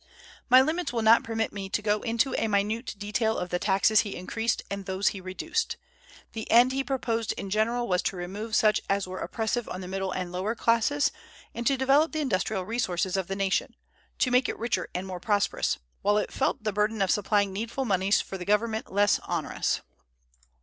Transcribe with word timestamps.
My 0.49 0.61
limits 0.63 0.91
will 0.91 1.03
not 1.03 1.23
permit 1.23 1.53
me 1.53 1.69
to 1.69 1.79
go 1.79 2.01
into 2.01 2.33
a 2.33 2.47
minute 2.47 2.95
detail 2.97 3.37
of 3.37 3.49
the 3.51 3.59
taxes 3.59 3.99
he 3.99 4.15
increased 4.15 4.63
and 4.67 4.87
those 4.87 5.09
he 5.09 5.21
reduced. 5.21 5.77
The 6.33 6.49
end 6.49 6.71
he 6.71 6.83
proposed 6.83 7.33
in 7.33 7.51
general 7.51 7.87
was 7.87 8.01
to 8.05 8.15
remove 8.17 8.55
such 8.55 8.81
as 8.89 9.07
were 9.07 9.19
oppressive 9.19 9.69
on 9.69 9.81
the 9.81 9.87
middle 9.87 10.11
and 10.11 10.31
lower 10.31 10.55
classes, 10.55 11.11
and 11.53 11.67
to 11.67 11.77
develop 11.77 12.13
the 12.13 12.19
industrial 12.19 12.65
resources 12.65 13.15
of 13.15 13.27
the 13.27 13.35
nation, 13.35 13.75
to 14.17 14.31
make 14.31 14.49
it 14.49 14.57
richer 14.57 14.89
and 14.95 15.05
more 15.05 15.19
prosperous, 15.19 15.77
while 16.01 16.17
it 16.17 16.33
felt 16.33 16.63
the 16.63 16.73
burden 16.73 16.99
of 16.99 17.11
supplying 17.11 17.53
needful 17.53 17.85
moneys 17.85 18.21
for 18.21 18.39
the 18.39 18.43
government 18.43 18.91
less 18.91 19.19
onerous. 19.27 19.81